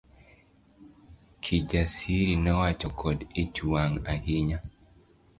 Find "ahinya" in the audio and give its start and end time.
4.13-4.57